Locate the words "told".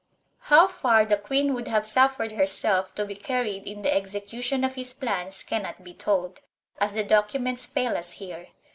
5.93-6.39